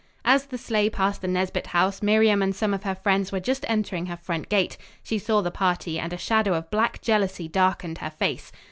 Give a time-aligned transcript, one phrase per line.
[0.25, 3.63] As the sleigh passed the Nesbit house, Miriam and some of her friends were just
[3.69, 4.75] entering her front gate.
[5.03, 8.51] She saw the party and a shadow of black jealousy darkened her face.